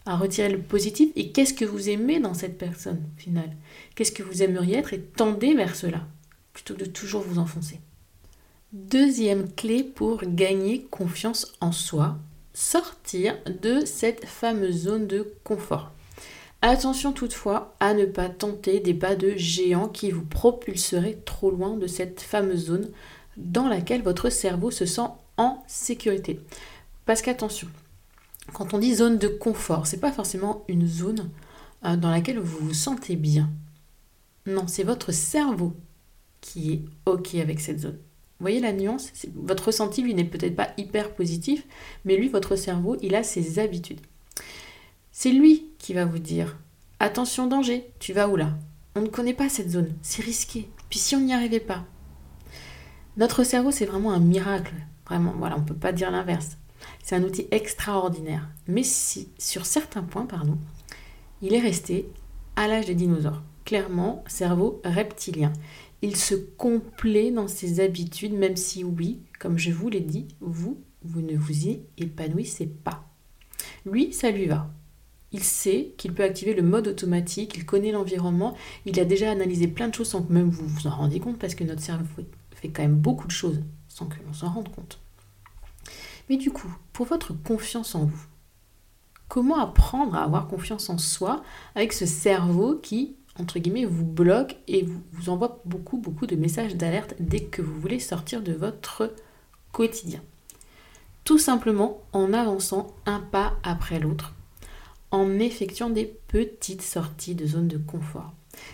à 0.06 0.18
retirer 0.18 0.50
le 0.50 0.62
positif 0.62 1.12
et 1.16 1.32
qu'est-ce 1.32 1.54
que 1.54 1.66
vous 1.66 1.90
aimez 1.90 2.20
dans 2.20 2.34
cette 2.34 2.58
personne 2.58 3.04
finale 3.18 3.56
Qu'est-ce 3.96 4.12
que 4.12 4.24
vous 4.24 4.44
aimeriez 4.44 4.78
être 4.78 4.94
et 4.94 5.00
tendez 5.02 5.54
vers 5.54 5.76
cela 5.76 6.02
plutôt 6.52 6.76
que 6.76 6.82
de 6.82 6.86
toujours 6.86 7.22
vous 7.22 7.40
enfoncer? 7.40 7.80
Deuxième 8.74 9.52
clé 9.54 9.84
pour 9.84 10.24
gagner 10.26 10.84
confiance 10.90 11.54
en 11.62 11.72
soi, 11.72 12.18
sortir 12.54 13.36
de 13.62 13.86
cette 13.86 14.26
fameuse 14.26 14.84
zone 14.86 15.08
de 15.08 15.32
confort. 15.44 15.92
Attention 16.62 17.12
toutefois 17.12 17.76
à 17.80 17.94
ne 17.94 18.06
pas 18.06 18.30
tenter 18.30 18.80
des 18.80 18.94
pas 18.94 19.16
de 19.16 19.34
géant 19.36 19.90
qui 19.90 20.12
vous 20.12 20.24
propulseraient 20.26 21.20
trop 21.26 21.52
loin 21.52 21.76
de 21.76 21.88
cette 21.88 22.22
fameuse 22.22 22.68
zone 22.68 22.90
dans 23.38 23.68
laquelle 23.68 24.02
votre 24.02 24.30
cerveau 24.30 24.72
se 24.72 24.86
sent 24.86 25.10
en 25.38 25.64
sécurité. 25.68 26.40
Parce 27.06 27.22
qu'attention, 27.22 27.68
quand 28.54 28.74
on 28.74 28.80
dit 28.80 28.96
zone 28.96 29.18
de 29.18 29.28
confort, 29.28 29.88
c'est 29.88 30.00
pas 30.00 30.12
forcément 30.12 30.64
une 30.68 30.88
zone 30.88 31.30
euh, 31.86 31.96
dans 31.96 32.12
laquelle 32.12 32.40
vous 32.40 32.68
vous 32.68 32.74
sentez 32.74 33.16
bien. 33.16 33.50
Non, 34.46 34.68
c'est 34.68 34.84
votre 34.84 35.12
cerveau 35.12 35.74
qui 36.42 36.74
est 36.74 36.82
OK 37.06 37.36
avec 37.36 37.62
cette 37.62 37.80
zone. 37.80 37.98
Vous 38.40 38.46
voyez 38.46 38.60
la 38.60 38.74
nuance? 38.74 39.12
Votre 39.36 39.68
ressenti, 39.68 40.02
lui, 40.02 40.14
n'est 40.14 40.26
peut-être 40.26 40.56
pas 40.56 40.74
hyper 40.78 41.14
positif, 41.14 41.66
mais 42.04 42.18
lui, 42.18 42.28
votre 42.28 42.58
cerveau, 42.58 42.98
il 43.02 43.16
a 43.16 43.24
ses 43.24 43.60
habitudes. 43.60 44.02
C'est 45.12 45.32
lui 45.32 45.68
qui 45.78 45.94
va 45.94 46.06
vous 46.06 46.20
dire 46.20 46.58
Attention, 47.00 47.48
danger, 47.48 47.88
tu 48.00 48.12
vas 48.12 48.28
où 48.28 48.36
là? 48.36 48.58
On 48.96 49.02
ne 49.02 49.08
connaît 49.08 49.34
pas 49.34 49.50
cette 49.50 49.72
zone, 49.72 49.94
c'est 50.02 50.24
risqué. 50.24 50.70
Puis 50.90 51.00
si 51.00 51.16
on 51.16 51.22
n'y 51.22 51.34
arrivait 51.34 51.60
pas? 51.60 51.86
Notre 53.18 53.44
cerveau, 53.44 53.72
c'est 53.72 53.86
vraiment 53.86 54.12
un 54.12 54.20
miracle. 54.20 54.74
Vraiment, 55.14 55.36
voilà, 55.38 55.58
on 55.58 55.62
ne 55.62 55.66
peut 55.66 55.76
pas 55.76 55.92
dire 55.92 56.10
l'inverse. 56.10 56.58
C'est 57.04 57.16
un 57.16 57.24
outil 57.24 57.48
extraordinaire. 57.52 58.50
Mais 58.68 58.84
si, 58.84 59.30
sur 59.38 59.66
certains 59.66 60.02
points, 60.02 60.26
pardon, 60.26 60.58
il 61.44 61.54
est 61.54 61.60
resté 61.60 62.10
à 62.56 62.68
l'âge 62.68 62.88
des 62.88 62.96
dinosaures. 62.96 63.44
Clairement, 63.64 64.24
cerveau 64.28 64.82
reptilien 64.84 65.54
il 66.04 66.18
se 66.18 66.36
complaît 66.36 67.32
dans 67.32 67.48
ses 67.48 67.80
habitudes, 67.80 68.34
même 68.34 68.58
si 68.58 68.84
oui, 68.84 69.22
comme 69.40 69.58
je 69.58 69.72
vous 69.72 69.88
l'ai 69.88 70.02
dit, 70.02 70.28
vous, 70.42 70.78
vous 71.02 71.22
ne 71.22 71.38
vous 71.38 71.66
y 71.66 71.80
épanouissez 71.98 72.66
pas. 72.66 73.08
Lui, 73.86 74.12
ça 74.12 74.30
lui 74.30 74.46
va. 74.46 74.70
Il 75.32 75.42
sait 75.42 75.94
qu'il 75.98 76.14
peut 76.14 76.24
activer 76.24 76.54
le 76.54 76.62
mode 76.62 76.90
automatique, 76.90 77.54
il 77.56 77.66
connaît 77.66 77.94
l'environnement, 77.94 78.54
il 78.86 79.00
a 79.00 79.06
déjà 79.06 79.32
analysé 79.32 79.70
plein 79.70 79.88
de 79.88 79.96
choses 79.96 80.10
sans 80.10 80.24
que 80.24 80.34
même 80.34 80.50
vous 80.50 80.68
vous 80.68 80.88
en 80.88 80.96
rendiez 80.96 81.22
compte, 81.22 81.40
parce 81.40 81.56
que 81.56 81.64
notre 81.64 81.82
cerveau 81.82 82.04
fait 82.52 82.68
quand 82.68 82.84
même 82.84 82.98
beaucoup 82.98 83.28
de 83.28 83.32
choses 83.32 83.62
sans 83.88 84.08
que 84.08 84.18
l'on 84.28 84.34
s'en 84.34 84.52
rende 84.52 84.76
compte. 84.76 85.00
Mais 86.30 86.38
du 86.38 86.52
coup, 86.52 86.74
pour 86.94 87.06
votre 87.06 87.34
confiance 87.34 87.96
en 87.96 88.06
vous, 88.06 88.26
comment 89.28 89.58
apprendre 89.58 90.16
à 90.16 90.24
avoir 90.24 90.48
confiance 90.48 90.90
en 90.90 90.98
soi 90.98 91.44
avec 91.76 91.94
ce 91.94 92.06
cerveau 92.06 92.76
qui, 92.76 93.16
entre 93.40 93.60
guillemets, 93.60 93.86
vous 93.86 94.06
bloque 94.06 94.58
et 94.68 94.84
vous, 94.84 95.30
envoie 95.30 95.62
beaucoup, 95.66 95.98
beaucoup 95.98 96.28
de 96.28 96.36
messages 96.36 96.76
d'alerte 96.76 97.16
dès 97.20 97.44
que 97.44 97.62
vous 97.62 97.80
voulez 97.80 98.00
sortir 98.00 98.42
de 98.42 98.54
votre 98.54 99.14
quotidien? 99.72 100.22
Tout 101.24 101.40
simplement 101.40 102.02
en 102.12 102.34
avançant 102.34 102.94
un 103.06 103.20
pas 103.20 103.54
après 103.64 104.00
l'autre, 104.00 104.34
en 105.10 105.40
effectuant 105.40 105.90
des 105.90 106.06
petites 106.06 106.82
sorties 106.82 107.36
de 107.36 107.46
zone 107.46 107.68
de 107.68 107.78
confort, 107.78 108.34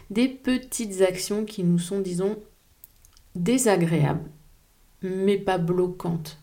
des 0.10 0.27
petites 0.27 1.01
actions 1.01 1.46
qui 1.46 1.63
nous 1.63 1.79
sont, 1.79 2.00
disons, 2.01 2.38
désagréables, 3.36 4.29
mais 5.01 5.38
pas 5.38 5.58
bloquantes. 5.58 6.38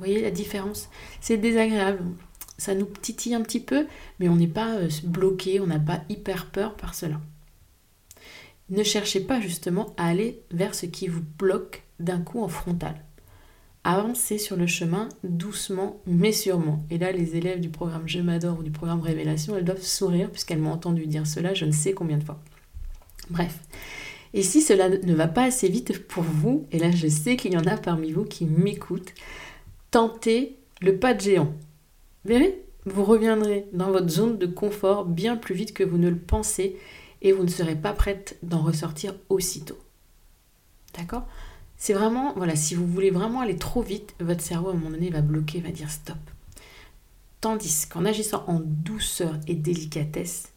Vous 0.00 0.06
voyez 0.06 0.22
la 0.22 0.30
différence? 0.30 0.88
C'est 1.20 1.36
désagréable, 1.36 2.02
ça 2.56 2.74
nous 2.74 2.86
titille 2.86 3.34
un 3.34 3.42
petit 3.42 3.60
peu, 3.60 3.86
mais 4.18 4.30
on 4.30 4.36
n'est 4.36 4.46
pas 4.46 4.76
euh, 4.76 4.88
bloqué, 5.04 5.60
on 5.60 5.66
n'a 5.66 5.78
pas 5.78 6.00
hyper 6.08 6.46
peur 6.46 6.74
par 6.74 6.94
cela. 6.94 7.20
Ne 8.70 8.82
cherchez 8.82 9.20
pas 9.20 9.42
justement 9.42 9.94
à 9.98 10.06
aller 10.06 10.40
vers 10.52 10.74
ce 10.74 10.86
qui 10.86 11.06
vous 11.06 11.20
bloque 11.38 11.82
d'un 11.98 12.22
coup 12.22 12.42
en 12.42 12.48
frontal. 12.48 12.94
Avancez 13.84 14.38
sur 14.38 14.56
le 14.56 14.66
chemin 14.66 15.10
doucement 15.22 16.00
mais 16.06 16.32
sûrement. 16.32 16.82
Et 16.88 16.96
là, 16.96 17.12
les 17.12 17.36
élèves 17.36 17.60
du 17.60 17.68
programme 17.68 18.08
Je 18.08 18.20
m'adore 18.20 18.60
ou 18.60 18.62
du 18.62 18.70
programme 18.70 19.02
Révélation, 19.02 19.54
elles 19.54 19.66
doivent 19.66 19.82
sourire 19.82 20.30
puisqu'elles 20.30 20.60
m'ont 20.60 20.72
entendu 20.72 21.06
dire 21.06 21.26
cela 21.26 21.52
je 21.52 21.66
ne 21.66 21.72
sais 21.72 21.92
combien 21.92 22.16
de 22.16 22.24
fois. 22.24 22.40
Bref. 23.28 23.58
Et 24.32 24.42
si 24.42 24.62
cela 24.62 24.88
ne 24.88 25.14
va 25.14 25.28
pas 25.28 25.42
assez 25.42 25.68
vite 25.68 26.06
pour 26.06 26.22
vous, 26.22 26.66
et 26.72 26.78
là 26.78 26.90
je 26.90 27.08
sais 27.08 27.36
qu'il 27.36 27.52
y 27.52 27.58
en 27.58 27.66
a 27.66 27.76
parmi 27.76 28.12
vous 28.12 28.24
qui 28.24 28.46
m'écoutent, 28.46 29.12
tentez 29.90 30.58
le 30.80 30.98
pas 30.98 31.14
de 31.14 31.20
géant. 31.20 31.52
Verrez 32.24 32.62
Vous 32.86 33.04
reviendrez 33.04 33.66
dans 33.72 33.90
votre 33.90 34.08
zone 34.08 34.38
de 34.38 34.46
confort 34.46 35.04
bien 35.04 35.36
plus 35.36 35.54
vite 35.54 35.72
que 35.72 35.84
vous 35.84 35.98
ne 35.98 36.08
le 36.08 36.18
pensez 36.18 36.76
et 37.22 37.32
vous 37.32 37.42
ne 37.42 37.48
serez 37.48 37.76
pas 37.76 37.92
prête 37.92 38.38
d'en 38.42 38.62
ressortir 38.62 39.14
aussitôt. 39.28 39.78
D'accord? 40.96 41.26
C'est 41.76 41.94
vraiment, 41.94 42.34
voilà, 42.36 42.56
si 42.56 42.74
vous 42.74 42.86
voulez 42.86 43.10
vraiment 43.10 43.40
aller 43.40 43.56
trop 43.56 43.82
vite, 43.82 44.14
votre 44.20 44.42
cerveau 44.42 44.68
à 44.68 44.72
un 44.72 44.74
moment 44.74 44.90
donné 44.90 45.10
va 45.10 45.22
bloquer, 45.22 45.60
va 45.60 45.70
dire 45.70 45.90
stop. 45.90 46.18
Tandis 47.40 47.86
qu'en 47.88 48.04
agissant 48.04 48.44
en 48.48 48.60
douceur 48.60 49.38
et 49.46 49.54
délicatesse, 49.54 50.52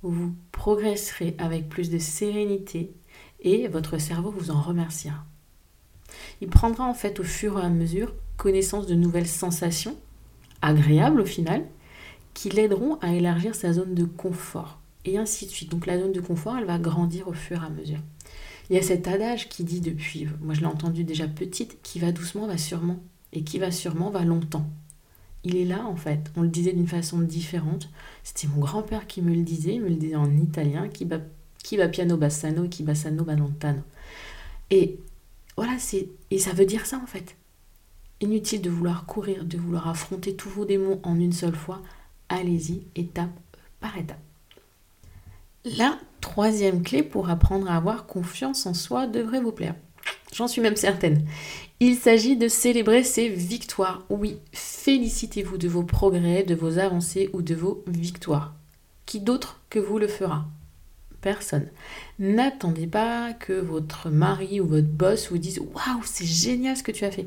vous 0.00 0.34
progresserez 0.52 1.34
avec 1.38 1.68
plus 1.68 1.90
de 1.90 1.98
sérénité 1.98 2.94
et 3.40 3.68
votre 3.68 3.98
cerveau 3.98 4.30
vous 4.30 4.50
en 4.50 4.60
remerciera. 4.60 5.24
Il 6.40 6.48
prendra 6.48 6.84
en 6.84 6.94
fait 6.94 7.20
au 7.20 7.24
fur 7.24 7.58
et 7.58 7.62
à 7.62 7.68
mesure 7.68 8.14
connaissance 8.36 8.86
de 8.86 8.94
nouvelles 8.94 9.28
sensations, 9.28 9.96
agréables 10.62 11.20
au 11.20 11.26
final, 11.26 11.64
qui 12.34 12.50
l'aideront 12.50 12.96
à 13.00 13.12
élargir 13.12 13.54
sa 13.54 13.72
zone 13.72 13.94
de 13.94 14.04
confort 14.04 14.80
et 15.04 15.18
ainsi 15.18 15.46
de 15.46 15.50
suite. 15.50 15.70
Donc 15.70 15.86
la 15.86 15.98
zone 15.98 16.12
de 16.12 16.20
confort, 16.20 16.56
elle 16.58 16.64
va 16.64 16.78
grandir 16.78 17.28
au 17.28 17.32
fur 17.32 17.62
et 17.62 17.66
à 17.66 17.70
mesure. 17.70 18.00
Il 18.70 18.76
y 18.76 18.78
a 18.78 18.82
cet 18.82 19.08
adage 19.08 19.48
qui 19.48 19.62
dit 19.62 19.80
depuis, 19.80 20.26
moi 20.40 20.54
je 20.54 20.60
l'ai 20.60 20.66
entendu 20.66 21.04
déjà 21.04 21.28
petite, 21.28 21.78
qui 21.82 21.98
va 21.98 22.12
doucement 22.12 22.46
va 22.46 22.56
sûrement, 22.56 22.98
et 23.32 23.42
qui 23.42 23.58
va 23.58 23.70
sûrement 23.70 24.10
va 24.10 24.24
longtemps. 24.24 24.66
Il 25.44 25.56
est 25.56 25.66
là 25.66 25.84
en 25.86 25.96
fait, 25.96 26.32
on 26.36 26.42
le 26.42 26.48
disait 26.48 26.72
d'une 26.72 26.88
façon 26.88 27.18
différente. 27.18 27.90
C'était 28.22 28.48
mon 28.48 28.60
grand-père 28.60 29.06
qui 29.06 29.20
me 29.20 29.34
le 29.34 29.42
disait, 29.42 29.74
il 29.74 29.82
me 29.82 29.88
le 29.88 29.96
disait 29.96 30.16
en 30.16 30.34
italien, 30.36 30.88
qui 30.88 31.04
va, 31.04 31.18
qui 31.62 31.76
va 31.76 31.88
piano 31.88 32.16
bassano, 32.16 32.66
qui 32.68 32.82
bassano 32.82 33.24
balontano. 33.24 33.82
Et 34.70 34.98
voilà, 35.56 35.78
c'est 35.78 36.08
et 36.30 36.38
ça 36.38 36.52
veut 36.52 36.66
dire 36.66 36.86
ça 36.86 36.98
en 37.02 37.06
fait. 37.06 37.36
Inutile 38.20 38.62
de 38.62 38.70
vouloir 38.70 39.06
courir, 39.06 39.44
de 39.44 39.58
vouloir 39.58 39.88
affronter 39.88 40.34
tous 40.34 40.48
vos 40.48 40.64
démons 40.64 41.00
en 41.02 41.18
une 41.18 41.32
seule 41.32 41.56
fois. 41.56 41.82
Allez-y, 42.28 42.82
étape 42.96 43.30
par 43.80 43.96
étape. 43.98 44.18
La 45.64 45.98
troisième 46.20 46.82
clé 46.82 47.02
pour 47.02 47.30
apprendre 47.30 47.70
à 47.70 47.76
avoir 47.76 48.06
confiance 48.06 48.66
en 48.66 48.74
soi 48.74 49.06
devrait 49.06 49.40
vous 49.40 49.52
plaire. 49.52 49.74
J'en 50.34 50.48
suis 50.48 50.60
même 50.60 50.76
certaine. 50.76 51.24
Il 51.80 51.96
s'agit 51.96 52.36
de 52.36 52.48
célébrer 52.48 53.04
ses 53.04 53.28
victoires. 53.28 54.02
Oui, 54.10 54.38
félicitez-vous 54.52 55.58
de 55.58 55.68
vos 55.68 55.84
progrès, 55.84 56.42
de 56.42 56.54
vos 56.54 56.78
avancées 56.78 57.30
ou 57.32 57.40
de 57.40 57.54
vos 57.54 57.84
victoires. 57.86 58.54
Qui 59.06 59.20
d'autre 59.20 59.60
que 59.70 59.78
vous 59.78 59.98
le 59.98 60.08
fera? 60.08 60.46
Personne. 61.24 61.68
N'attendez 62.18 62.86
pas 62.86 63.32
que 63.32 63.54
votre 63.54 64.10
mari 64.10 64.60
ou 64.60 64.66
votre 64.66 64.86
boss 64.86 65.30
vous 65.30 65.38
dise 65.38 65.58
Waouh, 65.58 66.02
c'est 66.04 66.26
génial 66.26 66.76
ce 66.76 66.82
que 66.82 66.92
tu 66.92 67.06
as 67.06 67.10
fait. 67.10 67.26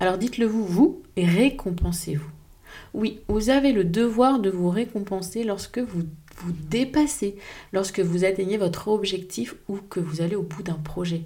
Alors 0.00 0.16
dites-le 0.16 0.46
vous, 0.46 0.64
vous, 0.64 1.02
et 1.14 1.26
récompensez-vous. 1.26 2.30
Oui, 2.94 3.20
vous 3.28 3.50
avez 3.50 3.72
le 3.72 3.84
devoir 3.84 4.38
de 4.38 4.48
vous 4.48 4.70
récompenser 4.70 5.44
lorsque 5.44 5.78
vous 5.78 6.04
vous 6.38 6.52
dépassez, 6.70 7.36
lorsque 7.74 8.00
vous 8.00 8.24
atteignez 8.24 8.56
votre 8.56 8.88
objectif 8.88 9.56
ou 9.68 9.76
que 9.76 10.00
vous 10.00 10.22
allez 10.22 10.36
au 10.36 10.42
bout 10.42 10.62
d'un 10.62 10.72
projet. 10.72 11.24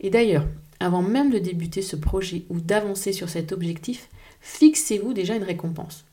Et 0.00 0.08
d'ailleurs, 0.08 0.46
avant 0.80 1.02
même 1.02 1.30
de 1.30 1.38
débuter 1.38 1.82
ce 1.82 1.96
projet 1.96 2.44
ou 2.48 2.58
d'avancer 2.58 3.12
sur 3.12 3.28
cet 3.28 3.52
objectif, 3.52 4.08
fixez-vous 4.40 5.12
déjà 5.12 5.36
une 5.36 5.44
récompense. 5.44 6.06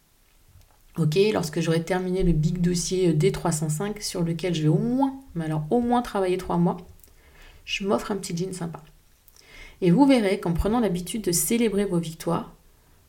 Ok, 0.98 1.18
lorsque 1.32 1.60
j'aurai 1.60 1.84
terminé 1.84 2.24
le 2.24 2.32
big 2.32 2.60
dossier 2.60 3.14
D305 3.14 4.02
sur 4.02 4.24
lequel 4.24 4.56
je 4.56 4.64
vais 4.64 4.68
au 4.68 4.80
moins, 4.80 5.20
mais 5.36 5.46
alors 5.46 5.64
au 5.70 5.80
moins 5.80 6.02
travailler 6.02 6.38
trois 6.38 6.58
mois, 6.58 6.78
je 7.66 7.86
m'offre 7.86 8.12
un 8.12 8.16
petit 8.16 8.36
jean 8.36 8.54
sympa. 8.54 8.82
Et 9.82 9.92
vous 9.92 10.08
verrez 10.08 10.40
qu'en 10.40 10.54
prenant 10.54 10.80
l'habitude 10.80 11.22
de 11.22 11.32
célébrer 11.32 11.86
vos 11.86 12.00
victoires, 12.00 12.56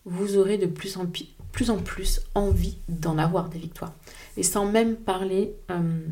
vous 0.04 0.37
aurez 0.37 0.59
de 0.59 0.66
plus 0.66 0.97
en 0.99 1.07
plus 1.07 1.26
plus 1.52 1.71
en 1.71 1.78
plus 1.78 2.21
envie 2.35 2.76
d'en 2.88 3.18
avoir 3.18 3.49
des 3.49 3.59
victoires. 3.59 3.95
Et 4.37 4.42
sans 4.42 4.66
même 4.66 4.97
parler 4.97 5.54
euh, 5.71 6.07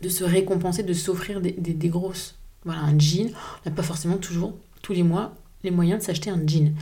de 0.00 0.08
se 0.08 0.24
récompenser, 0.24 0.82
de 0.82 0.92
s'offrir 0.92 1.40
des, 1.40 1.88
grosses. 1.88 2.36
Voilà, 2.64 2.80
un 2.80 2.98
jean. 2.98 3.28
On 3.64 3.68
n'a 3.68 3.76
pas 3.76 3.82
forcément 3.82 4.16
toujours, 4.16 4.54
tous 4.82 4.92
les 4.92 5.02
mois, 5.02 5.34
les 5.62 5.70
moyens 5.70 6.00
de 6.00 6.04
s'acheter 6.04 6.30
un 6.30 6.44
jean. 6.46 6.74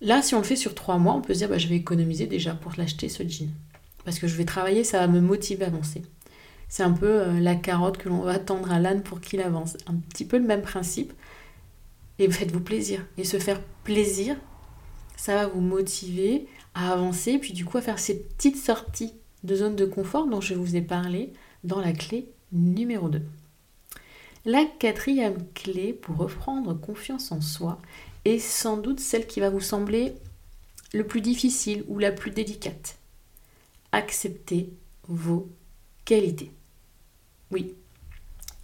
Là, 0.00 0.22
si 0.22 0.34
on 0.34 0.38
le 0.38 0.44
fait 0.44 0.56
sur 0.56 0.74
trois 0.74 0.98
mois, 0.98 1.14
on 1.14 1.20
peut 1.20 1.34
se 1.34 1.38
dire 1.38 1.48
bah, 1.48 1.58
je 1.58 1.68
vais 1.68 1.76
économiser 1.76 2.26
déjà 2.26 2.54
pour 2.54 2.72
l'acheter 2.76 3.08
ce 3.08 3.22
jean. 3.26 3.50
Parce 4.04 4.18
que 4.18 4.28
je 4.28 4.36
vais 4.36 4.44
travailler, 4.44 4.84
ça 4.84 4.98
va 4.98 5.08
me 5.08 5.20
motiver 5.20 5.64
à 5.64 5.68
avancer. 5.68 6.02
C'est 6.68 6.82
un 6.82 6.92
peu 6.92 7.06
euh, 7.06 7.40
la 7.40 7.56
carotte 7.56 7.98
que 7.98 8.08
l'on 8.08 8.20
va 8.20 8.38
tendre 8.38 8.70
à 8.70 8.78
l'âne 8.78 9.02
pour 9.02 9.20
qu'il 9.20 9.40
avance. 9.40 9.76
Un 9.86 9.94
petit 9.94 10.24
peu 10.24 10.38
le 10.38 10.46
même 10.46 10.62
principe. 10.62 11.12
Et 12.18 12.30
faites-vous 12.30 12.60
plaisir. 12.60 13.04
Et 13.16 13.24
se 13.24 13.38
faire 13.38 13.60
plaisir, 13.84 14.36
ça 15.16 15.34
va 15.34 15.46
vous 15.46 15.60
motiver 15.60 16.46
à 16.74 16.92
avancer, 16.92 17.38
puis 17.38 17.52
du 17.52 17.64
coup 17.64 17.78
à 17.78 17.82
faire 17.82 17.98
ces 17.98 18.20
petites 18.20 18.56
sorties 18.56 19.14
de 19.44 19.54
zone 19.54 19.76
de 19.76 19.84
confort 19.84 20.26
dont 20.26 20.40
je 20.40 20.54
vous 20.54 20.76
ai 20.76 20.82
parlé 20.82 21.32
dans 21.64 21.80
la 21.80 21.92
clé 21.92 22.28
numéro 22.52 23.08
2. 23.08 23.22
La 24.44 24.64
quatrième 24.64 25.38
clé 25.54 25.92
pour 25.92 26.16
reprendre 26.16 26.74
confiance 26.74 27.32
en 27.32 27.40
soi 27.40 27.78
est 28.28 28.38
sans 28.38 28.76
doute 28.76 29.00
celle 29.00 29.26
qui 29.26 29.40
va 29.40 29.50
vous 29.50 29.60
sembler 29.60 30.14
le 30.92 31.06
plus 31.06 31.20
difficile 31.20 31.84
ou 31.88 31.98
la 31.98 32.12
plus 32.12 32.30
délicate. 32.30 32.98
Acceptez 33.92 34.70
vos 35.06 35.48
qualités. 36.04 36.50
Oui, 37.50 37.74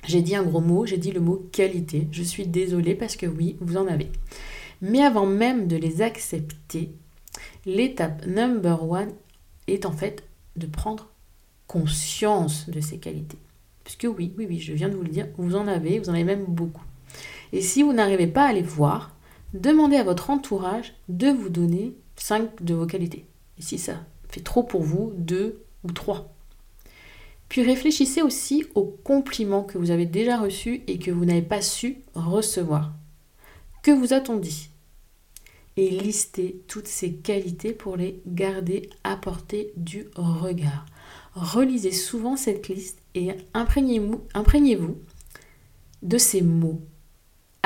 j'ai 0.07 0.23
dit 0.23 0.37
un 0.37 0.43
gros 0.43 0.61
mot, 0.61 0.87
j'ai 0.87 0.99
dit 0.99 1.13
le 1.13 1.21
mot 1.21 1.49
qualité. 1.53 2.09
Je 2.13 2.23
suis 2.23 2.47
désolée 2.47 2.95
parce 2.95 3.17
que 3.17 3.27
oui, 3.27 3.57
vous 3.61 3.77
en 3.77 3.87
avez. 3.87 4.11
Mais 4.83 5.03
avant 5.03 5.27
même 5.27 5.67
de 5.67 5.77
les 5.77 6.03
accepter, 6.03 6.91
L'étape 7.67 8.27
number 8.27 8.83
one 8.89 9.13
est 9.69 9.87
en 9.87 9.93
fait 9.93 10.23
de 10.57 10.67
prendre 10.67 11.09
conscience 11.67 12.69
de 12.69 12.81
ces 12.81 12.99
qualités. 12.99 13.39
Puisque 13.85 14.07
oui, 14.17 14.35
oui, 14.37 14.47
oui, 14.49 14.61
je 14.61 14.75
viens 14.75 14.89
de 14.89 14.95
vous 14.95 15.03
le 15.03 15.09
dire, 15.09 15.29
vous 15.39 15.57
en 15.57 15.67
avez, 15.67 15.99
vous 15.99 16.11
en 16.11 16.15
avez 16.15 16.25
même 16.25 16.45
beaucoup. 16.45 16.85
Et 17.53 17.63
si 17.63 17.83
vous 17.83 17.93
n'arrivez 17.93 18.27
pas 18.27 18.47
à 18.47 18.53
les 18.53 18.63
voir, 18.63 19.14
demandez 19.55 19.97
à 19.97 20.05
votre 20.05 20.31
entourage 20.31 20.95
de 21.09 21.29
vous 21.29 21.49
donner 21.49 21.95
5 22.17 22.63
de 22.63 22.75
vos 22.75 22.87
qualités. 22.87 23.25
Et 23.59 23.63
si 23.63 23.79
ça 23.79 24.05
fait 24.29 24.43
trop 24.43 24.63
pour 24.63 24.83
vous, 24.83 25.13
2 25.17 25.63
ou 25.85 25.93
3. 25.93 26.31
Puis 27.49 27.63
réfléchissez 27.63 28.21
aussi 28.21 28.67
aux 28.75 28.85
compliments 29.05 29.63
que 29.63 29.79
vous 29.79 29.91
avez 29.91 30.07
déjà 30.07 30.39
reçus 30.39 30.83
et 30.87 30.99
que 30.99 31.11
vous 31.11 31.25
n'avez 31.25 31.43
pas 31.43 31.63
su 31.63 31.99
recevoir. 32.15 32.93
Que 33.83 33.93
vous 33.93 34.13
a-t-on 34.13 34.37
dit? 34.37 34.71
Et 35.77 35.91
listez 35.91 36.63
toutes 36.69 36.89
ces 36.89 37.13
qualités 37.15 37.73
pour 37.73 37.97
les 37.97 38.23
garder 38.27 38.91
à 39.05 39.17
portée 39.17 39.73
du 39.77 40.07
regard. 40.17 40.87
Relisez 41.35 41.93
souvent 41.93 42.37
cette 42.37 42.69
liste 42.69 43.03
et 43.15 43.33
imprégnez-vous 43.55 44.97
de 46.03 46.19
ces 46.19 46.43
mots. 46.43 46.81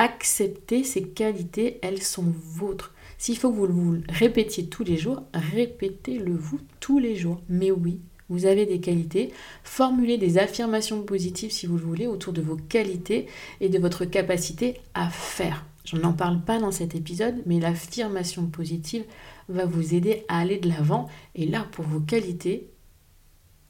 Acceptez 0.00 0.84
ces 0.84 1.02
qualités, 1.02 1.80
elles 1.82 2.02
sont 2.02 2.32
vôtres. 2.32 2.94
S'il 3.18 3.36
faut 3.36 3.50
que 3.50 3.56
vous 3.56 3.66
le 3.66 4.02
répétiez 4.08 4.68
tous 4.68 4.84
les 4.84 4.96
jours, 4.96 5.24
répétez-le 5.34 6.36
vous 6.36 6.60
tous 6.78 7.00
les 7.00 7.16
jours. 7.16 7.40
Mais 7.48 7.72
oui, 7.72 7.98
vous 8.28 8.46
avez 8.46 8.64
des 8.64 8.78
qualités. 8.78 9.32
Formulez 9.64 10.16
des 10.16 10.38
affirmations 10.38 11.02
positives 11.02 11.50
si 11.50 11.66
vous 11.66 11.76
le 11.76 11.82
voulez 11.82 12.06
autour 12.06 12.32
de 12.32 12.40
vos 12.40 12.54
qualités 12.54 13.26
et 13.60 13.68
de 13.68 13.78
votre 13.80 14.04
capacité 14.04 14.80
à 14.94 15.10
faire. 15.10 15.66
Je 15.84 15.96
n'en 15.96 16.12
parle 16.12 16.44
pas 16.44 16.60
dans 16.60 16.70
cet 16.70 16.94
épisode, 16.94 17.42
mais 17.44 17.58
l'affirmation 17.58 18.46
positive 18.46 19.02
va 19.48 19.64
vous 19.64 19.94
aider 19.94 20.24
à 20.28 20.38
aller 20.38 20.58
de 20.58 20.68
l'avant. 20.68 21.08
Et 21.34 21.44
là, 21.44 21.66
pour 21.72 21.84
vos 21.84 21.98
qualités, 21.98 22.70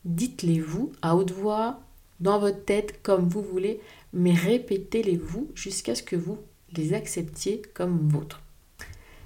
dites-les 0.04 0.60
vous 0.60 0.92
à 1.00 1.16
haute 1.16 1.30
voix, 1.30 1.80
dans 2.20 2.38
votre 2.38 2.64
tête, 2.64 3.00
comme 3.02 3.28
vous 3.28 3.42
voulez, 3.42 3.80
mais 4.12 4.34
répétez-les 4.34 5.16
vous 5.16 5.50
jusqu'à 5.54 5.94
ce 5.94 6.02
que 6.02 6.16
vous 6.16 6.38
les 6.76 6.94
acceptiez 6.94 7.62
comme 7.74 8.08
vôtres. 8.08 8.42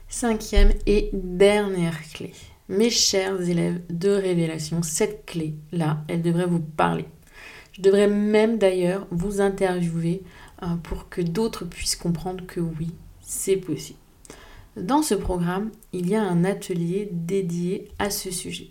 Cinquième 0.08 0.72
et 0.86 1.10
dernière 1.12 2.00
clé. 2.12 2.32
Mes 2.68 2.90
chers 2.90 3.40
élèves 3.48 3.80
de 3.90 4.10
révélation, 4.10 4.82
cette 4.82 5.26
clé-là, 5.26 6.04
elle 6.08 6.22
devrait 6.22 6.46
vous 6.46 6.60
parler. 6.60 7.06
Je 7.72 7.80
devrais 7.80 8.08
même 8.08 8.58
d'ailleurs 8.58 9.06
vous 9.10 9.40
interviewer 9.40 10.22
euh, 10.62 10.74
pour 10.82 11.08
que 11.08 11.22
d'autres 11.22 11.64
puissent 11.64 11.96
comprendre 11.96 12.46
que 12.46 12.60
oui, 12.60 12.90
c'est 13.20 13.56
possible. 13.56 13.98
Dans 14.76 15.02
ce 15.02 15.14
programme, 15.14 15.70
il 15.92 16.08
y 16.08 16.14
a 16.14 16.22
un 16.22 16.44
atelier 16.44 17.08
dédié 17.10 17.88
à 17.98 18.10
ce 18.10 18.30
sujet. 18.30 18.68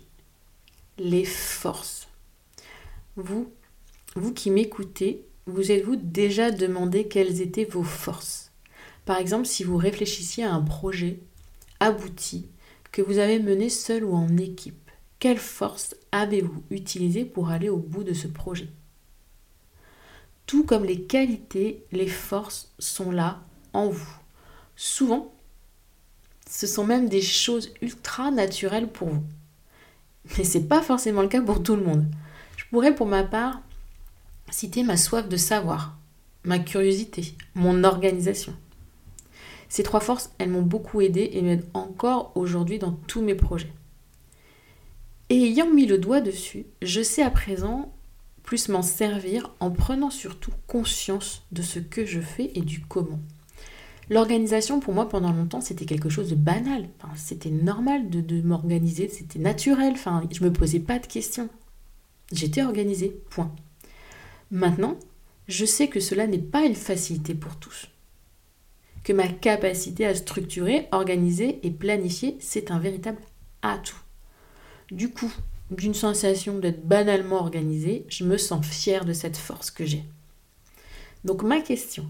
Les 0.98 1.24
forces. 1.24 2.08
Vous, 3.16 3.52
vous 4.16 4.32
qui 4.32 4.50
m'écoutez, 4.50 5.26
vous 5.46 5.72
êtes-vous 5.72 5.96
déjà 5.96 6.50
demandé 6.50 7.08
quelles 7.08 7.40
étaient 7.40 7.64
vos 7.64 7.82
forces? 7.82 8.52
Par 9.04 9.18
exemple, 9.18 9.46
si 9.46 9.64
vous 9.64 9.76
réfléchissiez 9.76 10.44
à 10.44 10.52
un 10.52 10.62
projet 10.62 11.18
abouti 11.80 12.46
que 12.92 13.02
vous 13.02 13.18
avez 13.18 13.40
mené 13.40 13.68
seul 13.68 14.04
ou 14.04 14.14
en 14.14 14.36
équipe, 14.36 14.90
quelles 15.18 15.38
forces 15.38 15.96
avez-vous 16.12 16.62
utilisées 16.70 17.24
pour 17.24 17.50
aller 17.50 17.68
au 17.68 17.78
bout 17.78 18.04
de 18.04 18.12
ce 18.12 18.28
projet? 18.28 18.68
Tout 20.46 20.64
comme 20.64 20.84
les 20.84 21.02
qualités, 21.02 21.84
les 21.92 22.08
forces 22.08 22.72
sont 22.78 23.10
là 23.10 23.42
en 23.72 23.88
vous. 23.88 24.16
Souvent, 24.76 25.32
ce 26.48 26.66
sont 26.66 26.84
même 26.84 27.08
des 27.08 27.22
choses 27.22 27.72
ultra 27.80 28.30
naturelles 28.30 28.88
pour 28.88 29.08
vous. 29.08 29.24
Mais 30.36 30.44
ce 30.44 30.58
n'est 30.58 30.64
pas 30.64 30.82
forcément 30.82 31.22
le 31.22 31.28
cas 31.28 31.40
pour 31.40 31.62
tout 31.62 31.76
le 31.76 31.84
monde. 31.84 32.06
Je 32.56 32.64
pourrais 32.70 32.94
pour 32.94 33.06
ma 33.06 33.24
part 33.24 33.62
citer 34.50 34.82
ma 34.82 34.96
soif 34.96 35.28
de 35.28 35.36
savoir, 35.36 35.96
ma 36.44 36.58
curiosité, 36.58 37.34
mon 37.54 37.84
organisation. 37.84 38.54
Ces 39.68 39.82
trois 39.82 40.00
forces, 40.00 40.30
elles 40.38 40.50
m'ont 40.50 40.62
beaucoup 40.62 41.00
aidé 41.00 41.30
et 41.32 41.42
m'aident 41.42 41.68
encore 41.72 42.32
aujourd'hui 42.34 42.78
dans 42.78 42.92
tous 42.92 43.22
mes 43.22 43.34
projets. 43.34 43.72
Et 45.30 45.44
ayant 45.44 45.70
mis 45.70 45.86
le 45.86 45.96
doigt 45.96 46.20
dessus, 46.20 46.66
je 46.82 47.02
sais 47.02 47.22
à 47.22 47.30
présent 47.30 47.92
plus 48.42 48.68
m'en 48.68 48.82
servir 48.82 49.54
en 49.60 49.70
prenant 49.70 50.10
surtout 50.10 50.52
conscience 50.66 51.46
de 51.52 51.62
ce 51.62 51.78
que 51.78 52.04
je 52.04 52.20
fais 52.20 52.50
et 52.54 52.60
du 52.60 52.80
comment. 52.80 53.20
L'organisation, 54.10 54.80
pour 54.80 54.92
moi, 54.92 55.08
pendant 55.08 55.32
longtemps, 55.32 55.60
c'était 55.60 55.86
quelque 55.86 56.10
chose 56.10 56.28
de 56.28 56.34
banal. 56.34 56.88
c'était 57.14 57.50
normal 57.50 58.10
de, 58.10 58.42
m'organiser, 58.42 59.08
c'était 59.08 59.38
naturel. 59.38 59.92
Enfin, 59.94 60.22
je 60.30 60.42
ne 60.42 60.48
me 60.48 60.52
posais 60.52 60.80
pas 60.80 60.98
de 60.98 61.06
questions. 61.06 61.48
J'étais 62.30 62.62
organisée, 62.62 63.16
point. 63.30 63.54
Maintenant, 64.52 64.98
je 65.48 65.64
sais 65.64 65.88
que 65.88 65.98
cela 65.98 66.26
n'est 66.26 66.36
pas 66.36 66.66
une 66.66 66.74
facilité 66.74 67.34
pour 67.34 67.56
tous. 67.56 67.88
Que 69.02 69.14
ma 69.14 69.26
capacité 69.26 70.04
à 70.04 70.14
structurer, 70.14 70.88
organiser 70.92 71.58
et 71.66 71.70
planifier, 71.70 72.36
c'est 72.38 72.70
un 72.70 72.78
véritable 72.78 73.22
atout. 73.62 73.98
Du 74.90 75.10
coup, 75.10 75.32
d'une 75.70 75.94
sensation 75.94 76.58
d'être 76.58 76.86
banalement 76.86 77.36
organisée, 77.36 78.04
je 78.08 78.24
me 78.24 78.36
sens 78.36 78.64
fière 78.66 79.06
de 79.06 79.14
cette 79.14 79.38
force 79.38 79.70
que 79.70 79.86
j'ai. 79.86 80.04
Donc 81.24 81.42
ma 81.42 81.62
question 81.62 82.06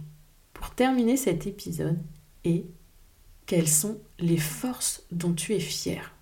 pour 0.52 0.70
terminer 0.74 1.16
cet 1.16 1.46
épisode 1.46 1.98
est 2.44 2.64
quelles 3.46 3.68
sont 3.68 4.00
les 4.18 4.36
forces 4.36 5.04
dont 5.12 5.32
tu 5.32 5.54
es 5.54 5.60
fier 5.60 6.12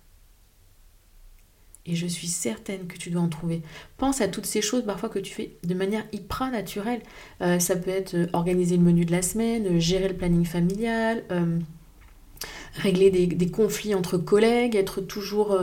Et 1.85 1.95
je 1.95 2.05
suis 2.05 2.27
certaine 2.27 2.85
que 2.85 2.97
tu 2.97 3.09
dois 3.09 3.21
en 3.21 3.29
trouver. 3.29 3.63
Pense 3.97 4.21
à 4.21 4.27
toutes 4.27 4.45
ces 4.45 4.61
choses 4.61 4.85
parfois 4.85 5.09
que 5.09 5.19
tu 5.19 5.33
fais 5.33 5.57
de 5.63 5.73
manière 5.73 6.03
hyper 6.11 6.51
naturelle. 6.51 7.01
Euh, 7.41 7.59
ça 7.59 7.75
peut 7.75 7.89
être 7.89 8.13
euh, 8.13 8.27
organiser 8.33 8.77
le 8.77 8.83
menu 8.83 9.03
de 9.03 9.11
la 9.11 9.23
semaine, 9.23 9.65
euh, 9.65 9.79
gérer 9.79 10.07
le 10.07 10.15
planning 10.15 10.45
familial. 10.45 11.23
régler 12.75 13.09
des, 13.09 13.51
conflits 13.51 13.93
entre 13.95 14.17
collègues, 14.17 14.77
être 14.77 15.01
toujours 15.01 15.57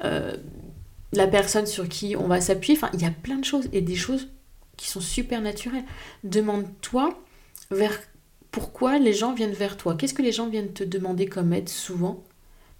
la 0.00 1.26
personne 1.26 1.66
sur 1.66 1.88
qui 1.88 2.14
on 2.16 2.28
va 2.28 2.40
s'appuyer. 2.40 2.78
Enfin, 2.78 2.90
il 2.94 3.02
y 3.02 3.04
a 3.04 3.10
plein 3.10 3.36
de 3.36 3.44
choses 3.44 3.68
et 3.72 3.80
des 3.80 3.96
choses 3.96 4.28
qui 4.76 4.88
sont 4.88 5.00
super 5.00 5.40
naturelles. 5.40 5.84
Demande-toi 6.22 7.18
pourquoi 8.52 8.98
les 8.98 9.12
gens 9.12 9.34
viennent 9.34 9.52
vers 9.52 9.76
toi. 9.76 9.96
Qu'est-ce 9.96 10.14
que 10.14 10.22
les 10.22 10.30
gens 10.30 10.48
viennent 10.48 10.72
te 10.72 10.84
demander 10.84 11.26
comme 11.26 11.52
aide 11.52 11.68
souvent? 11.68 12.22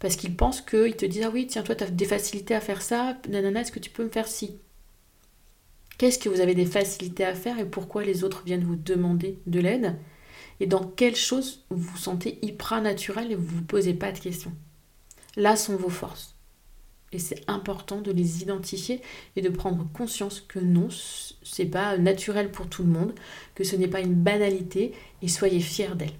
Parce 0.02 0.16
qu'ils 0.16 0.34
pensent 0.34 0.60
qu'ils 0.60 0.96
te 0.96 1.06
disent 1.06 1.22
Ah 1.22 1.30
oui, 1.32 1.46
tiens, 1.46 1.62
toi, 1.62 1.76
tu 1.76 1.84
as 1.84 1.90
des 1.90 2.04
facilités 2.04 2.56
à 2.56 2.60
faire 2.60 2.82
ça, 2.82 3.16
nanana, 3.28 3.60
est-ce 3.60 3.70
que 3.70 3.78
tu 3.78 3.88
peux 3.88 4.02
me 4.02 4.10
faire 4.10 4.26
ci? 4.26 4.58
Qu'est-ce 5.96 6.18
que 6.18 6.28
vous 6.28 6.40
avez 6.40 6.56
des 6.56 6.66
facilités 6.66 7.24
à 7.24 7.36
faire 7.36 7.60
et 7.60 7.64
pourquoi 7.64 8.02
les 8.02 8.24
autres 8.24 8.42
viennent 8.44 8.64
vous 8.64 8.74
demander 8.74 9.38
de 9.46 9.60
l'aide? 9.60 9.94
Et 10.58 10.66
dans 10.66 10.82
quelles 10.82 11.14
choses 11.14 11.64
vous 11.70 11.78
vous 11.78 11.96
sentez 11.96 12.40
hyper 12.42 12.82
naturel 12.82 13.30
et 13.30 13.36
vous 13.36 13.44
ne 13.44 13.58
vous 13.58 13.62
posez 13.62 13.94
pas 13.94 14.10
de 14.10 14.18
questions? 14.18 14.52
Là 15.36 15.54
sont 15.54 15.76
vos 15.76 15.88
forces. 15.88 16.34
Et 17.12 17.20
c'est 17.20 17.48
important 17.48 18.00
de 18.00 18.10
les 18.10 18.42
identifier 18.42 19.02
et 19.36 19.40
de 19.40 19.50
prendre 19.50 19.86
conscience 19.92 20.40
que 20.40 20.58
non, 20.58 20.88
c'est 21.44 21.66
pas 21.66 21.96
naturel 21.96 22.50
pour 22.50 22.66
tout 22.66 22.82
le 22.82 22.88
monde, 22.88 23.14
que 23.54 23.62
ce 23.62 23.76
n'est 23.76 23.86
pas 23.86 24.00
une 24.00 24.14
banalité 24.14 24.94
et 25.22 25.28
soyez 25.28 25.60
fiers 25.60 25.94
d'elle. 25.94 26.10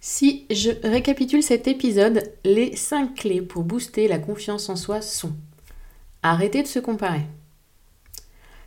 Si 0.00 0.46
je 0.50 0.70
récapitule 0.86 1.42
cet 1.42 1.66
épisode, 1.66 2.32
les 2.44 2.76
5 2.76 3.14
clés 3.16 3.42
pour 3.42 3.64
booster 3.64 4.06
la 4.06 4.18
confiance 4.18 4.68
en 4.68 4.76
soi 4.76 5.00
sont 5.00 5.34
arrêter 6.22 6.62
de 6.62 6.68
se 6.68 6.78
comparer, 6.78 7.26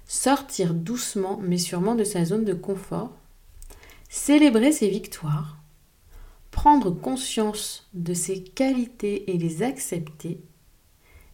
sortir 0.05 0.73
doucement 0.73 1.39
mais 1.41 1.57
sûrement 1.57 1.95
de 1.95 2.03
sa 2.03 2.25
zone 2.25 2.45
de 2.45 2.53
confort, 2.53 3.11
célébrer 4.09 4.73
ses 4.73 4.89
victoires, 4.89 5.57
prendre 6.51 6.91
conscience 6.91 7.87
de 7.93 8.13
ses 8.13 8.43
qualités 8.43 9.31
et 9.31 9.37
les 9.37 9.63
accepter, 9.63 10.41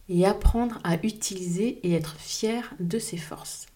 et 0.08 0.24
apprendre 0.24 0.78
à 0.84 0.94
utiliser 1.04 1.80
et 1.82 1.92
être 1.92 2.16
fier 2.18 2.72
de 2.78 2.98
ses 2.98 3.16
forces. 3.16 3.66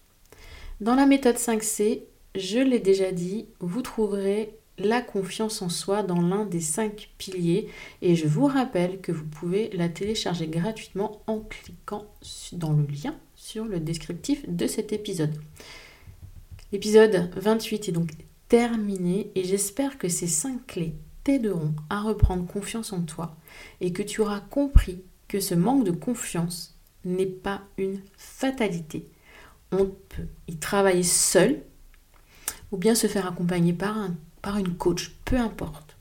Dans 0.81 0.95
la 0.95 1.07
méthode 1.07 1.37
5C, 1.37 2.03
je 2.37 2.59
l'ai 2.59 2.81
déjà 2.81 3.13
dit, 3.13 3.47
vous 3.61 3.83
trouverez 3.83 4.57
la 4.79 5.03
confiance 5.03 5.63
en 5.63 5.69
soi 5.69 6.03
dans 6.03 6.21
l'un 6.21 6.45
des 6.45 6.61
cinq 6.61 7.11
piliers 7.19 7.69
et 8.01 8.17
je 8.17 8.27
vous 8.27 8.47
rappelle 8.47 9.01
que 9.01 9.13
vous 9.13 9.27
pouvez 9.27 9.71
la 9.75 9.89
télécharger 9.89 10.47
gratuitement 10.47 11.23
en 11.27 11.41
cliquant 11.41 12.07
dans 12.53 12.73
le 12.73 12.87
lien 12.87 13.15
sur 13.37 13.65
le 13.65 13.81
descriptif 13.81 14.49
de 14.49 14.67
cet 14.67 14.93
épisode. 14.93 15.35
L'épisode 16.73 17.31
28 17.37 17.89
est 17.89 17.93
donc 17.93 18.11
terminé 18.49 19.31
et 19.35 19.45
j'espère 19.45 19.99
que 19.99 20.09
ces 20.09 20.27
cinq 20.27 20.67
clés 20.67 20.95
t'aideront 21.25 21.75
à 21.91 22.01
reprendre 22.01 22.47
confiance 22.47 22.93
en 22.93 23.03
toi 23.03 23.37
et 23.81 23.93
que 23.93 24.03
tu 24.03 24.21
auras 24.21 24.41
compris 24.41 25.03
que 25.29 25.41
ce 25.41 25.55
manque 25.55 25.85
de 25.85 25.91
confiance 25.91 26.75
n'est 27.05 27.27
pas 27.27 27.63
une 27.79 28.01
fatalité. 28.17 29.09
On 29.71 29.87
peut 29.87 30.27
y 30.49 30.57
travailler 30.57 31.03
seul 31.03 31.63
ou 32.71 32.77
bien 32.77 32.95
se 32.95 33.07
faire 33.07 33.27
accompagner 33.27 33.73
par, 33.73 33.99
un, 33.99 34.17
par 34.43 34.59
une 34.59 34.75
coach, 34.75 35.13
peu 35.25 35.37
importe. 35.37 35.97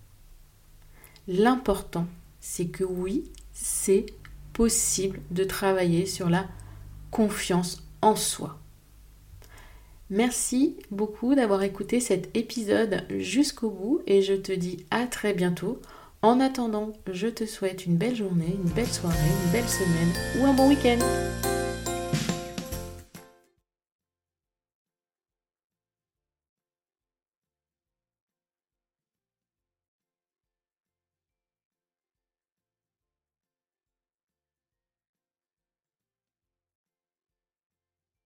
L'important, 1.27 2.07
c'est 2.39 2.67
que 2.67 2.83
oui, 2.83 3.23
c'est 3.53 4.07
possible 4.53 5.21
de 5.31 5.43
travailler 5.43 6.05
sur 6.05 6.29
la 6.29 6.47
confiance 7.11 7.83
en 8.01 8.15
soi. 8.15 8.57
Merci 10.09 10.75
beaucoup 10.89 11.35
d'avoir 11.35 11.63
écouté 11.63 12.01
cet 12.01 12.35
épisode 12.35 13.05
jusqu'au 13.17 13.69
bout 13.69 14.01
et 14.07 14.21
je 14.21 14.33
te 14.33 14.51
dis 14.51 14.85
à 14.91 15.07
très 15.07 15.33
bientôt 15.33 15.79
en 16.21 16.39
attendant, 16.39 16.93
je 17.11 17.27
te 17.27 17.45
souhaite 17.45 17.85
une 17.85 17.95
belle 17.95 18.15
journée, 18.15 18.55
une 18.63 18.71
belle 18.71 18.91
soirée, 18.91 19.17
une 19.45 19.51
belle 19.51 19.69
semaine 19.69 20.13
ou 20.39 20.45
un 20.45 20.53
bon 20.53 20.69
week-end. 20.69 20.99